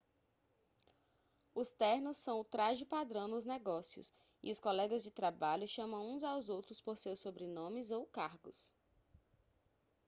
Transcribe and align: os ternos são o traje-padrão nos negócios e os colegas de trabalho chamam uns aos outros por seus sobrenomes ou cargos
os 1.53 1.71
ternos 1.71 2.17
são 2.17 2.39
o 2.39 2.43
traje-padrão 2.43 3.27
nos 3.27 3.45
negócios 3.45 4.11
e 4.41 4.49
os 4.49 4.59
colegas 4.59 5.03
de 5.03 5.11
trabalho 5.11 5.67
chamam 5.67 6.15
uns 6.15 6.23
aos 6.23 6.49
outros 6.49 6.81
por 6.81 6.97
seus 6.97 7.19
sobrenomes 7.19 7.91
ou 7.91 8.07
cargos 8.07 8.73